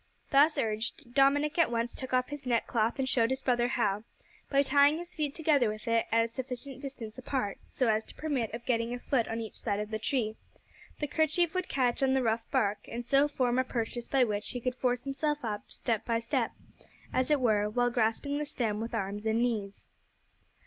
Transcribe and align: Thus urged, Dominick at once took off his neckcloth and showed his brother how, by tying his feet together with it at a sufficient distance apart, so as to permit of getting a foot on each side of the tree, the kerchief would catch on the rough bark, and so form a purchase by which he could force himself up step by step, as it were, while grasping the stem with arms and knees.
Thus 0.31 0.57
urged, 0.57 1.13
Dominick 1.13 1.59
at 1.59 1.69
once 1.69 1.93
took 1.93 2.11
off 2.11 2.29
his 2.29 2.47
neckcloth 2.47 2.97
and 2.97 3.07
showed 3.07 3.29
his 3.29 3.43
brother 3.43 3.67
how, 3.67 4.03
by 4.49 4.63
tying 4.63 4.97
his 4.97 5.13
feet 5.13 5.35
together 5.35 5.69
with 5.69 5.87
it 5.87 6.07
at 6.11 6.27
a 6.27 6.33
sufficient 6.33 6.81
distance 6.81 7.19
apart, 7.19 7.59
so 7.67 7.87
as 7.87 8.03
to 8.05 8.15
permit 8.15 8.51
of 8.51 8.65
getting 8.65 8.95
a 8.95 8.99
foot 8.99 9.27
on 9.27 9.39
each 9.39 9.53
side 9.53 9.79
of 9.79 9.91
the 9.91 9.99
tree, 9.99 10.35
the 10.99 11.05
kerchief 11.05 11.53
would 11.53 11.69
catch 11.69 12.01
on 12.01 12.15
the 12.15 12.23
rough 12.23 12.49
bark, 12.49 12.87
and 12.87 13.05
so 13.05 13.27
form 13.27 13.59
a 13.59 13.63
purchase 13.63 14.07
by 14.07 14.23
which 14.23 14.49
he 14.49 14.59
could 14.59 14.73
force 14.73 15.03
himself 15.03 15.45
up 15.45 15.65
step 15.67 16.03
by 16.03 16.19
step, 16.19 16.51
as 17.13 17.29
it 17.29 17.39
were, 17.39 17.69
while 17.69 17.91
grasping 17.91 18.39
the 18.39 18.45
stem 18.47 18.79
with 18.79 18.95
arms 18.95 19.27
and 19.27 19.39
knees. 19.43 19.85